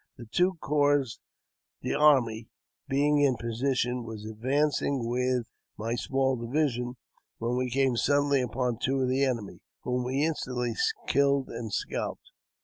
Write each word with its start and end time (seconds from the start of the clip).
The 0.17 0.25
two 0.25 0.55
corps 0.55 1.19
d'armee 1.83 2.47
being 2.87 3.19
in 3.19 3.35
position, 3.37 3.97
I 3.97 4.01
was 4.07 4.25
advancing 4.25 5.07
with 5.07 5.43
my 5.77 5.93
small 5.93 6.35
division, 6.35 6.95
when 7.37 7.55
we 7.55 7.69
came 7.69 7.95
suddenly 7.95 8.41
upon 8.41 8.79
two 8.79 9.01
of 9.01 9.09
the 9.09 9.23
enemy, 9.23 9.59
whom 9.83 10.03
we 10.03 10.23
instantly 10.25 10.73
killed 11.05 11.49
and 11.49 11.71
scalped. 11.71 12.31